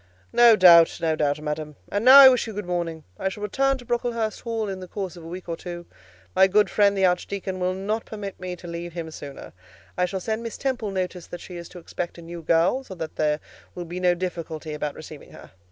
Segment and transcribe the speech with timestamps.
[0.33, 3.03] "No doubt, no doubt, madam; and now I wish you good morning.
[3.19, 5.85] I shall return to Brocklehurst Hall in the course of a week or two:
[6.35, 9.53] my good friend, the Archdeacon, will not permit me to leave him sooner.
[9.95, 12.95] I shall send Miss Temple notice that she is to expect a new girl, so
[12.95, 13.39] that there
[13.75, 15.51] will be no difficulty about receiving her.